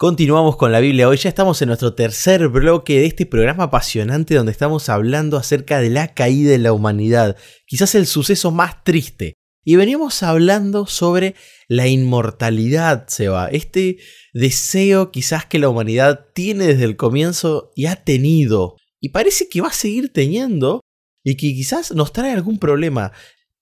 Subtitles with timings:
[0.00, 4.34] Continuamos con la Biblia hoy, ya estamos en nuestro tercer bloque de este programa apasionante
[4.34, 7.36] donde estamos hablando acerca de la caída de la humanidad,
[7.66, 9.34] quizás el suceso más triste.
[9.62, 11.34] Y veníamos hablando sobre
[11.68, 13.98] la inmortalidad, Seba, este
[14.32, 19.60] deseo quizás que la humanidad tiene desde el comienzo y ha tenido, y parece que
[19.60, 20.80] va a seguir teniendo,
[21.22, 23.12] y que quizás nos trae algún problema.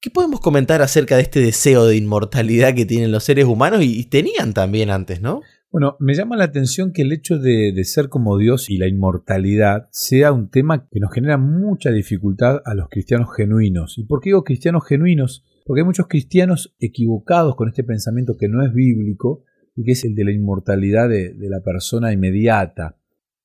[0.01, 4.05] ¿Qué podemos comentar acerca de este deseo de inmortalidad que tienen los seres humanos y
[4.05, 5.41] tenían también antes, no?
[5.71, 9.89] Bueno, me llama la atención que el hecho de, ser como Dios y la inmortalidad
[9.91, 13.99] sea un tema que nos genera mucha dificultad a los cristianos genuinos.
[13.99, 15.45] ¿Y por qué digo cristianos genuinos?
[15.67, 19.45] Porque hay muchos cristianos equivocados con este pensamiento que no es bíblico
[19.77, 22.97] y que es el de la inmortalidad de, la persona inmediata.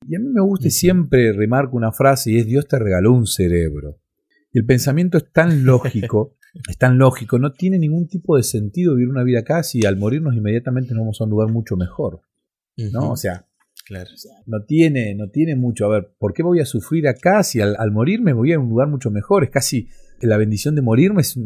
[0.08, 3.12] Y a mí me gusta y siempre remarco una frase y es Dios te regaló
[3.12, 3.98] un cerebro.
[4.50, 6.36] Y el pensamiento es tan lógico
[6.68, 9.96] es tan lógico, no tiene ningún tipo de sentido vivir una vida acá si al
[9.96, 12.22] morirnos inmediatamente nos vamos a un lugar mucho mejor.
[12.76, 13.12] ¿No?
[13.12, 13.46] O sea,
[13.86, 14.10] claro.
[14.46, 15.86] no, tiene, no tiene mucho.
[15.86, 18.88] A ver, ¿por qué voy a sufrir acá si al, morirme voy a un lugar
[18.88, 19.44] mucho mejor?
[19.44, 19.88] Es casi
[20.20, 21.38] la bendición de morirme es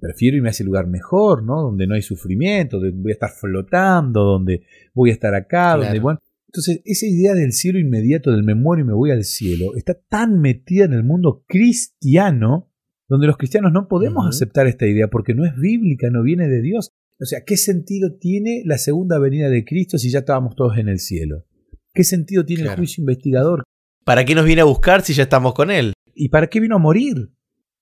[0.00, 1.62] prefiero irme a ese lugar mejor, ¿no?
[1.62, 4.62] Donde no hay sufrimiento, donde voy a estar flotando, donde
[4.94, 6.20] voy a estar acá, donde bueno.
[6.48, 9.94] Entonces, esa idea del cielo inmediato, del me muero y me voy al cielo, está
[9.94, 12.70] tan metida en el mundo cristiano
[13.08, 16.60] donde los cristianos no podemos aceptar esta idea porque no es bíblica, no viene de
[16.60, 16.90] Dios.
[17.20, 20.88] O sea, ¿qué sentido tiene la segunda venida de Cristo si ya estábamos todos en
[20.88, 21.46] el cielo?
[21.94, 23.62] ¿Qué sentido tiene el juicio investigador?
[24.04, 25.94] ¿Para qué nos viene a buscar si ya estamos con Él?
[26.14, 27.32] ¿Y para qué vino a morir?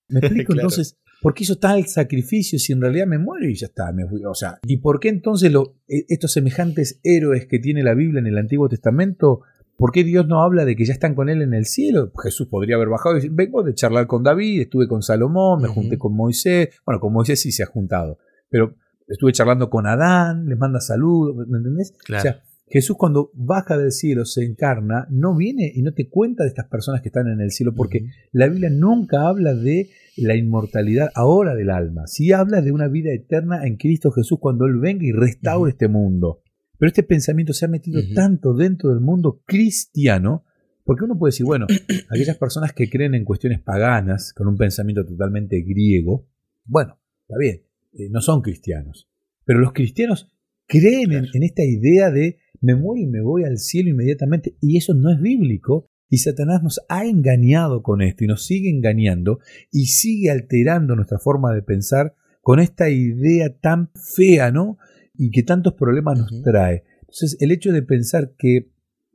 [0.08, 0.52] ¿Me explico?
[0.52, 3.92] Entonces, ¿por qué hizo tal sacrificio si en realidad me muero y ya está?
[4.28, 5.52] o sea, ¿y por qué entonces
[5.88, 9.40] e, estos semejantes héroes que tiene la Biblia en el Antiguo Testamento
[9.76, 12.12] ¿Por qué Dios no habla de que ya están con él en el cielo?
[12.22, 15.68] Jesús podría haber bajado y decir, vengo de charlar con David, estuve con Salomón, me
[15.68, 16.68] junté con Moisés.
[16.86, 18.76] Bueno, con Moisés sí se ha juntado, pero
[19.08, 21.92] estuve charlando con Adán, les manda saludos, ¿me entendés?
[22.08, 26.44] O sea, Jesús cuando baja del cielo, se encarna, no viene y no te cuenta
[26.44, 30.34] de estas personas que están en el cielo, porque la Biblia nunca habla de la
[30.36, 34.78] inmortalidad ahora del alma, sí habla de una vida eterna en Cristo Jesús cuando Él
[34.78, 36.40] venga y restaure este mundo.
[36.84, 40.44] Pero este pensamiento se ha metido tanto dentro del mundo cristiano,
[40.84, 41.66] porque uno puede decir, bueno,
[42.10, 46.28] aquellas personas que creen en cuestiones paganas, con un pensamiento totalmente griego,
[46.66, 47.62] bueno, está bien,
[47.94, 49.08] eh, no son cristianos.
[49.46, 50.30] Pero los cristianos
[50.66, 54.76] creen en, en, esta idea de me muero y me voy al cielo inmediatamente, y
[54.76, 59.38] eso no es bíblico, y Satanás nos ha engañado con esto, y nos sigue engañando,
[59.72, 64.76] y sigue alterando nuestra forma de pensar con esta idea tan fea, ¿no?
[65.16, 66.84] Y que tantos problemas nos trae.
[67.00, 68.70] Entonces, el hecho de pensar que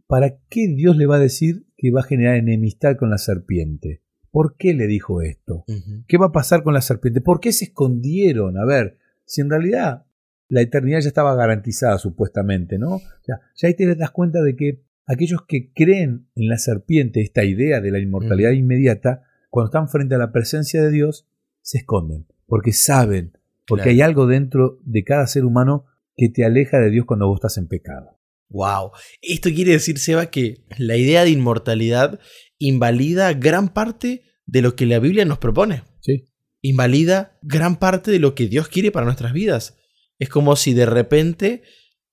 [0.10, 4.02] ¿para qué Dios le va a decir que va a generar enemistad con la serpiente?
[4.32, 5.66] ¿Por qué le dijo esto?
[6.08, 7.22] ¿Qué va a pasar con la serpiente?
[7.22, 8.58] ¿Por qué se escondieron?
[8.58, 10.06] A ver, si en realidad
[10.48, 13.00] la eternidad ya estaba garantizada supuestamente, ¿no?
[13.28, 17.80] ya ahí te das cuenta de que aquellos que creen en la serpiente, esta idea
[17.80, 21.28] de la inmortalidad inmediata, cuando están frente a la presencia de Dios,
[21.62, 23.34] se esconden, porque saben,
[23.69, 25.85] porque hay algo dentro de cada ser humano
[26.18, 28.19] que te aleja de Dios cuando vos estás en pecado.
[28.50, 28.91] Wow.
[29.22, 32.19] Esto quiere decir, Seba, que la idea de inmortalidad
[32.57, 35.84] invalida gran parte de lo que la Biblia nos propone.
[36.02, 36.25] Sí.
[36.62, 39.78] Invalida gran parte de lo que Dios quiere para nuestras vidas.
[40.18, 41.63] Es como si de repente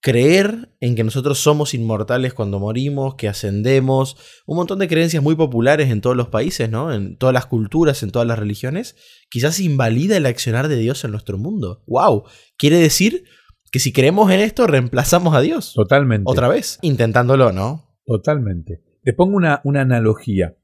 [0.00, 5.34] creer en que nosotros somos inmortales cuando morimos, que ascendemos, un montón de creencias muy
[5.34, 6.92] populares en todos los países, ¿no?
[6.92, 8.96] En todas las culturas, en todas las religiones,
[9.28, 11.82] quizás invalida el accionar de Dios en nuestro mundo.
[11.86, 12.24] ¡Wow!
[12.56, 13.24] Quiere decir
[13.72, 15.72] que si creemos en esto, reemplazamos a Dios.
[15.74, 16.24] Totalmente.
[16.26, 17.96] Otra vez, intentándolo, ¿no?
[18.04, 18.82] Totalmente.
[19.02, 20.56] Te pongo una, una analogía.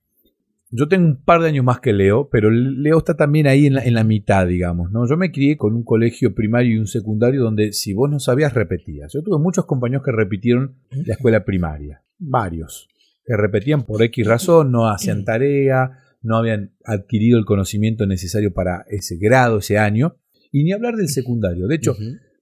[0.75, 3.75] Yo tengo un par de años más que Leo, pero Leo está también ahí en
[3.75, 4.91] la, en la, mitad, digamos.
[4.91, 5.07] ¿no?
[5.07, 8.55] Yo me crié con un colegio primario y un secundario donde si vos no sabías,
[8.55, 9.13] repetías.
[9.13, 12.03] Yo tuve muchos compañeros que repitieron la escuela primaria.
[12.19, 12.89] Varios.
[13.23, 18.87] Que repetían por X razón, no hacían tarea, no habían adquirido el conocimiento necesario para
[18.89, 20.17] ese grado, ese año.
[20.51, 21.67] Y ni hablar del secundario.
[21.67, 21.95] De hecho,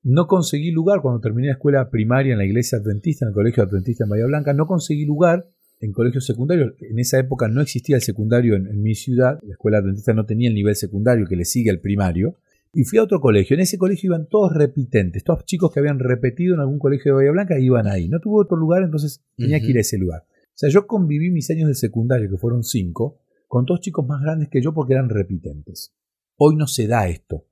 [0.05, 3.65] no conseguí lugar cuando terminé la escuela primaria en la iglesia adventista, en el colegio
[3.65, 4.53] adventista en Bahía Blanca.
[4.55, 5.49] No conseguí lugar
[5.81, 6.75] en colegios secundarios.
[6.81, 9.41] En esa época no existía el secundario en, mi ciudad.
[9.43, 12.37] La escuela adventista no tenía el nivel secundario que le sigue al primario.
[12.73, 13.55] Y fui a otro colegio.
[13.55, 15.25] En ese colegio iban todos repitentes.
[15.25, 18.09] Todos chicos que habían repetido en algún colegio de Bahía Blanca iban ahí.
[18.09, 20.25] No tuve otro lugar, entonces tenía que ir a ese lugar.
[20.29, 23.19] O sea, yo conviví mis años de secundario, que fueron cinco,
[23.49, 25.94] con dos chicos más grandes que yo porque eran repitentes.
[26.37, 27.47] Hoy no se da esto.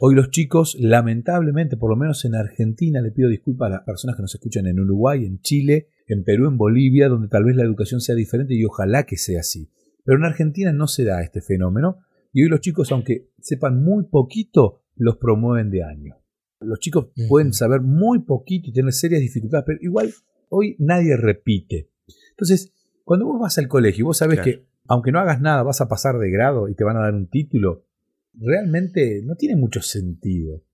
[0.00, 4.16] Hoy los chicos, lamentablemente, por lo menos en Argentina, le pido disculpas a las personas
[4.16, 7.62] que nos escuchan en Uruguay, en Chile, en Perú, en Bolivia, donde tal vez la
[7.62, 9.70] educación sea diferente y ojalá que sea así.
[10.04, 11.98] Pero en Argentina no se da este fenómeno
[12.32, 16.16] y hoy los chicos, aunque sepan muy poquito, los promueven de año.
[16.60, 20.12] Los chicos pueden saber muy poquito y tener serias dificultades, pero igual
[20.50, 21.90] hoy nadie repite.
[22.30, 22.72] Entonces,
[23.04, 25.88] cuando vos vas al colegio y vos sabés que aunque no hagas nada vas a
[25.88, 27.86] pasar de grado y te van a dar un título,
[28.34, 30.64] realmente no tiene mucho sentido.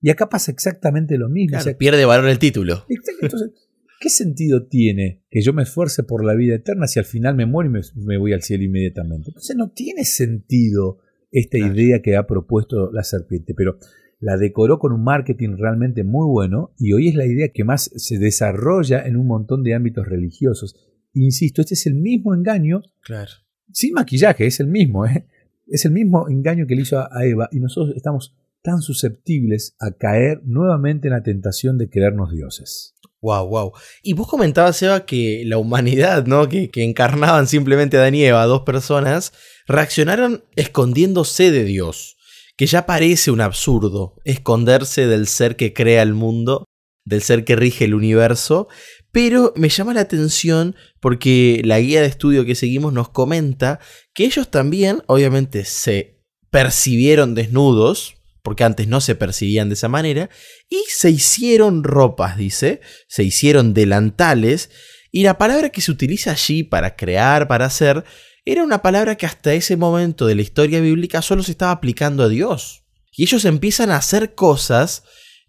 [0.00, 1.58] Y acá pasa exactamente lo mismo.
[1.76, 2.84] pierde valor el título.
[3.20, 3.50] Entonces,
[4.00, 7.46] ¿qué sentido tiene que yo me esfuerce por la vida eterna si al final me
[7.46, 9.30] muero y me, voy al cielo inmediatamente?
[9.30, 10.98] Entonces no tiene sentido
[11.30, 13.78] esta idea que ha propuesto la serpiente, pero
[14.20, 17.90] la decoró con un marketing realmente muy bueno y hoy es la idea que más
[17.94, 20.74] se desarrolla en un montón de ámbitos religiosos.
[21.12, 23.30] Insisto, este es el mismo engaño, claro.
[23.72, 25.26] sin maquillaje, es el mismo, ¿eh?
[25.66, 29.92] es el mismo engaño que le hizo a Eva y nosotros estamos tan susceptibles a
[29.92, 32.94] caer nuevamente en la tentación de creernos dioses.
[33.20, 33.72] Wow, wow.
[34.02, 36.48] Y vos comentabas, Eva, que la humanidad, ¿no?
[36.48, 39.32] Que, que encarnaban simplemente a Dan y Eva, dos personas,
[39.66, 42.16] reaccionaron escondiéndose de Dios.
[42.56, 46.64] Que ya parece un absurdo esconderse del ser que crea el mundo,
[47.04, 48.68] del ser que rige el universo.
[49.10, 53.80] Pero me llama la atención porque la guía de estudio que seguimos nos comenta
[54.12, 56.20] que ellos también, obviamente, se
[56.50, 60.30] percibieron desnudos, porque antes no se percibían de esa manera,
[60.68, 64.70] y se hicieron ropas, dice, se hicieron delantales,
[65.10, 68.04] y la palabra que se utiliza allí para crear, para hacer,
[68.44, 72.22] era una palabra que hasta ese momento de la historia bíblica solo se estaba aplicando
[72.22, 72.84] a Dios.
[73.16, 75.02] Y ellos empiezan a hacer cosas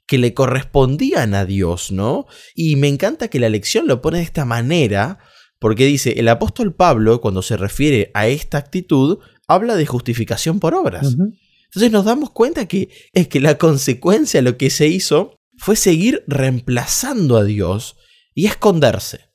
[0.08, 2.26] que le correspondían a Dios, ¿no?
[2.56, 5.20] Y me encanta que la lección lo pone de esta manera,
[5.60, 10.74] porque dice, el apóstol Pablo, cuando se refiere a esta actitud, habla de justificación por
[10.74, 11.16] obras.
[11.70, 16.24] Entonces nos damos cuenta que es que la consecuencia, lo que se hizo, fue seguir
[16.28, 17.98] reemplazando a Dios
[18.34, 19.30] y esconderse.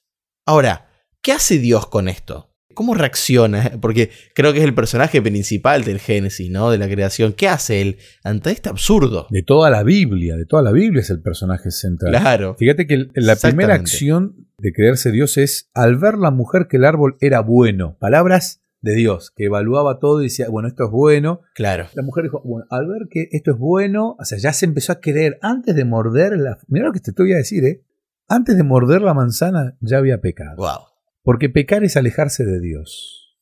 [0.47, 0.91] Ahora,
[1.23, 2.51] ¿qué hace Dios con esto?
[2.75, 3.73] ¿Cómo reacciona?
[3.81, 6.71] Porque creo que es el personaje principal del Génesis, ¿no?
[6.71, 7.35] De la creación.
[7.35, 9.29] ¿Qué hace él ante este absurdo?
[9.31, 12.11] De toda la Biblia, de toda la Biblia es el personaje central.
[12.11, 12.57] Claro.
[12.59, 16.85] Fíjate que la primera acción de creerse Dios es al ver la mujer que el
[16.85, 17.97] árbol era bueno.
[18.01, 21.41] Palabras de Dios, que evaluaba todo y decía, bueno, esto es bueno.
[21.55, 21.87] Claro.
[21.95, 24.93] La mujer dijo, bueno, al ver que esto es bueno, o sea, ya se empezó
[24.93, 26.59] a creer, antes de morder la...
[26.69, 27.83] Mira lo que te voy a decir, ¿eh?
[28.29, 30.57] Antes de morder la manzana ya había pecado.
[30.57, 30.81] Wow.
[31.23, 33.39] Porque pecar es alejarse de Dios.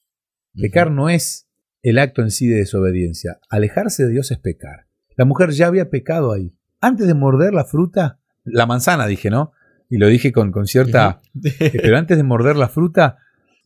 [0.55, 1.49] Pecar no es
[1.83, 3.41] el acto en sí de desobediencia.
[3.51, 4.87] Alejarse de Dios es pecar.
[5.17, 6.57] La mujer ya había pecado ahí.
[6.81, 9.53] Antes de morder la fruta, la manzana dije, ¿no?
[9.91, 11.21] Y lo dije con, con cierta...
[11.59, 13.19] pero antes de morder la fruta,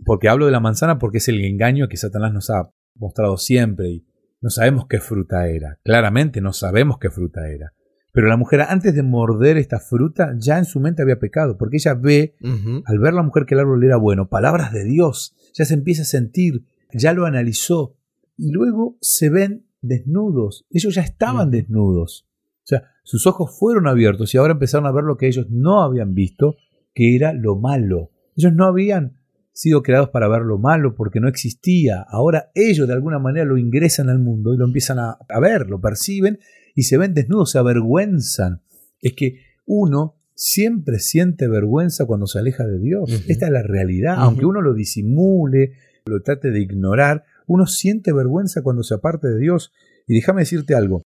[0.05, 3.89] porque hablo de la manzana porque es el engaño que Satanás nos ha mostrado siempre
[3.89, 4.07] y
[4.41, 5.79] no sabemos qué fruta era.
[5.83, 7.73] Claramente no sabemos qué fruta era.
[8.13, 11.77] Pero la mujer antes de morder esta fruta ya en su mente había pecado, porque
[11.77, 12.35] ella ve,
[12.87, 16.01] al ver la mujer que el árbol era bueno, palabras de Dios, ya se empieza
[16.03, 16.65] a sentir,
[16.95, 17.95] ya lo analizó,
[18.39, 20.65] y luego se ven desnudos.
[20.71, 22.27] Ellos ya estaban desnudos.
[22.65, 25.83] O sea, sus ojos fueron abiertos y ahora empezaron a ver lo que ellos no
[25.83, 26.57] habían visto,
[26.95, 28.11] que era lo malo.
[28.35, 29.16] Ellos no habían
[29.57, 32.05] sido creados para ver lo malo porque no existía.
[32.11, 35.81] Ahora ellos de alguna manera lo ingresan al mundo y lo empiezan a, ver, lo
[35.81, 36.39] perciben
[36.75, 38.61] y se ven desnudos, se avergüenzan.
[39.01, 43.11] Es que uno siempre siente vergüenza cuando se aleja de Dios.
[43.29, 44.17] Esta es la realidad.
[44.19, 45.73] Aunque uno lo disimule,
[46.05, 49.73] lo trate de ignorar, uno siente vergüenza cuando se aparte de Dios.
[50.07, 51.01] Y déjame decirte algo.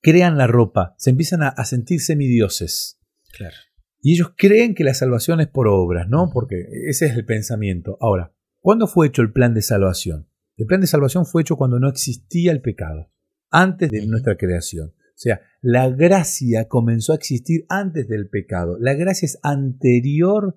[0.00, 3.00] Crean la ropa, se empiezan a, a sentir semidioses.
[3.32, 3.56] Claro.
[4.06, 6.30] Y ellos creen que la salvación es por obras, ¿no?
[6.32, 7.98] Porque ese es el pensamiento.
[8.00, 10.28] Ahora, ¿cuándo fue hecho el plan de salvación?
[10.56, 13.10] El plan de salvación fue hecho cuando no existía el pecado,
[13.50, 14.90] antes de nuestra creación.
[14.90, 18.76] O sea, la gracia comenzó a existir antes del pecado.
[18.78, 20.56] La gracia es anterior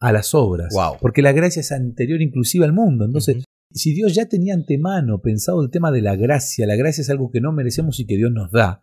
[0.00, 0.74] a las obras.
[1.00, 3.04] Porque la gracia es anterior inclusive al mundo.
[3.04, 7.10] Entonces, si Dios ya tenía antemano pensado el tema de la gracia, la gracia es
[7.10, 8.82] algo que no merecemos y que Dios nos da,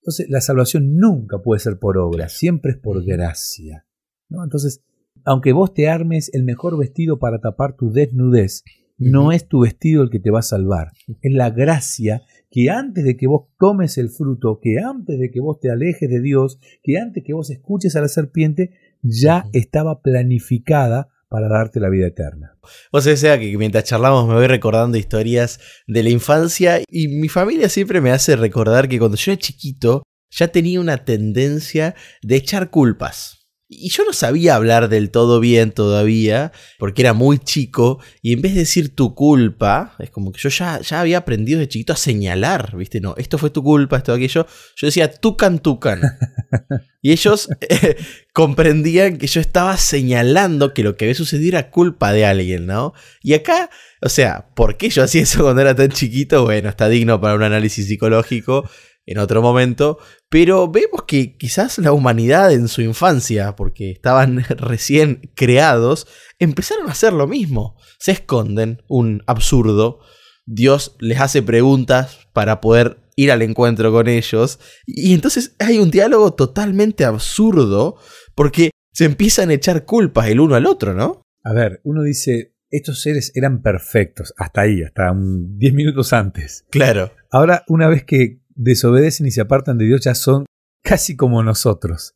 [0.00, 3.86] entonces, la salvación nunca puede ser por obra, siempre es por gracia.
[4.30, 4.42] ¿no?
[4.42, 4.82] Entonces,
[5.24, 8.64] aunque vos te armes el mejor vestido para tapar tu desnudez,
[8.96, 10.92] no es tu vestido el que te va a salvar.
[11.20, 15.40] Es la gracia que antes de que vos tomes el fruto, que antes de que
[15.40, 20.00] vos te alejes de Dios, que antes que vos escuches a la serpiente, ya estaba
[20.00, 22.58] planificada para darte la vida eterna.
[22.90, 27.68] O sea, que mientras charlamos me voy recordando historias de la infancia y mi familia
[27.68, 32.70] siempre me hace recordar que cuando yo era chiquito ya tenía una tendencia de echar
[32.70, 33.39] culpas.
[33.72, 38.42] Y yo no sabía hablar del todo bien todavía, porque era muy chico, y en
[38.42, 41.92] vez de decir tu culpa, es como que yo ya, ya había aprendido de chiquito
[41.92, 43.00] a señalar, ¿viste?
[43.00, 44.44] No, esto fue tu culpa, esto, aquello.
[44.74, 46.00] Yo decía tucan, tucan.
[47.00, 47.96] y ellos eh,
[48.32, 52.92] comprendían que yo estaba señalando que lo que había sucedido era culpa de alguien, ¿no?
[53.22, 53.70] Y acá,
[54.02, 56.42] o sea, ¿por qué yo hacía eso cuando era tan chiquito?
[56.42, 58.68] Bueno, está digno para un análisis psicológico
[59.10, 59.98] en otro momento,
[60.28, 66.06] Pero vemos que quizás la humanidad en su infancia, porque estaban recién creados,
[66.38, 67.76] empezaron a hacer lo mismo.
[67.98, 69.98] Se esconden, un absurdo.
[70.46, 74.60] Dios les hace preguntas para poder ir al encuentro con ellos.
[74.86, 77.96] Y entonces hay un diálogo totalmente absurdo
[78.36, 81.22] porque se empiezan a echar culpas el uno al otro, ¿no?
[81.42, 86.66] A ver, uno dice, estos seres eran perfectos, hasta ahí, hasta 10 minutos antes.
[86.70, 87.12] Claro.
[87.30, 90.44] Ahora, una vez que desobedecen y se apartan de Dios, ya son
[90.82, 92.14] casi como nosotros.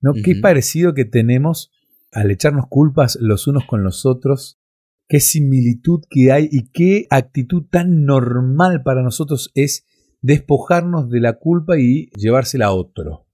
[0.00, 0.12] ¿No?
[0.12, 1.72] Qué parecido que tenemos
[2.12, 4.60] al echarnos culpas los unos con los otros,
[5.08, 9.86] qué similitud que hay y qué actitud tan normal para nosotros es
[10.20, 13.26] despojarnos de la culpa y llevársela a otro.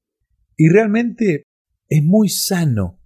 [0.56, 1.44] Y realmente
[1.88, 2.98] es muy sano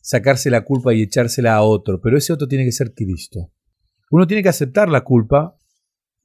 [0.00, 3.52] sacarse la culpa y echársela a otro, pero ese otro tiene que ser Cristo.
[4.10, 5.55] Uno tiene que aceptar la culpa,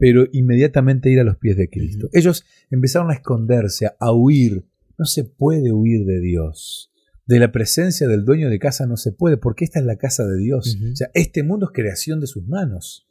[0.01, 2.09] pero inmediatamente ir a los pies de Cristo.
[2.11, 4.65] Ellos empezaron a esconderse, a huir.
[4.97, 6.91] No se puede huir de Dios.
[7.27, 10.25] De la presencia del dueño de casa no se puede, porque esta es la casa
[10.25, 10.75] de Dios.
[10.91, 13.07] O sea, este mundo es creación de sus manos.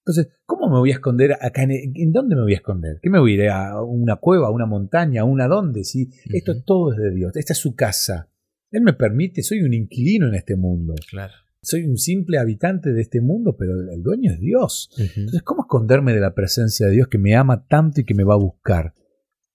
[0.00, 1.62] Entonces, ¿cómo me voy a esconder acá?
[1.62, 2.98] ¿En, dónde me voy a esconder?
[3.02, 5.84] ¿Qué me voy a ir a una cueva, a una montaña, a una dónde?
[5.84, 8.28] Si esto todo es de Dios, esta es su casa.
[8.70, 10.96] Él me permite, soy un inquilino en este mundo.
[11.08, 11.32] Claro.
[11.66, 14.88] Soy un simple habitante de este mundo, pero el dueño es Dios.
[14.98, 18.24] Entonces, ¿cómo esconderme de la presencia de Dios que me ama tanto y que me
[18.24, 18.94] va a buscar?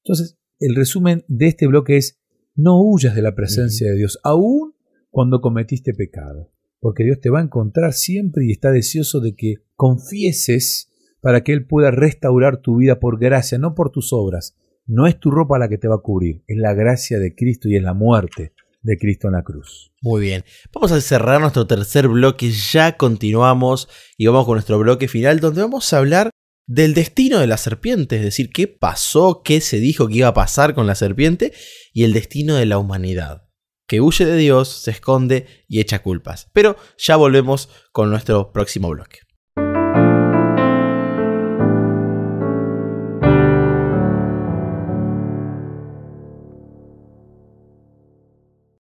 [0.04, 2.20] Entonces, el resumen de este bloque es,
[2.54, 4.76] no huyas de la presencia de Dios, aun
[5.10, 6.52] cuando cometiste pecado
[6.82, 10.92] porque Dios te va a encontrar siempre y está deseoso de que confieses
[11.22, 14.58] para que Él pueda restaurar tu vida por gracia, no por tus obras.
[14.88, 17.70] No es tu ropa la que te va a cubrir, es la gracia de Cristo
[17.70, 19.92] y es la muerte de Cristo en la cruz.
[20.02, 25.08] Muy bien, vamos a cerrar nuestro tercer bloque, ya continuamos y vamos con nuestro bloque
[25.08, 26.32] final donde vamos a hablar
[26.68, 30.34] del destino de la serpiente, es decir, qué pasó, qué se dijo que iba a
[30.34, 31.54] pasar con la serpiente
[31.94, 33.52] y el destino de la humanidad
[33.92, 36.50] que huye de Dios, se esconde y echa culpas.
[36.54, 39.20] Pero ya volvemos con nuestro próximo bloque.